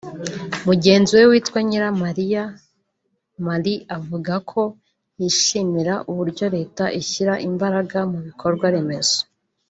[0.67, 2.43] Mugenzi we witwa Nyiramayira
[3.45, 4.61] Marie avuga ko
[5.19, 9.19] yishimira uburyo Leta ishyira imbaraga mu bikorwa remezo